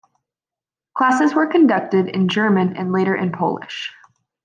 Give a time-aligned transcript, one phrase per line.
[0.95, 3.93] Classes were conducted in German and later in Polish.